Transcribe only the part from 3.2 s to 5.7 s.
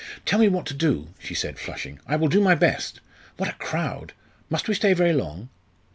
What a crowd! Must we stay very long?"